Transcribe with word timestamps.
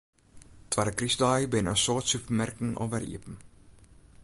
Twadde 0.75 0.93
krystdei 1.01 1.43
binne 1.55 1.75
in 1.77 1.79
soad 1.83 2.09
supermerken 2.13 2.71
alwer 2.81 3.05
iepen. 3.13 3.35